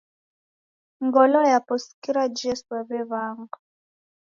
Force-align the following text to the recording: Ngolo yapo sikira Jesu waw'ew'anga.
Ngolo 1.05 1.39
yapo 1.51 1.73
sikira 1.83 2.21
Jesu 2.37 2.67
waw'ew'anga. 2.73 3.57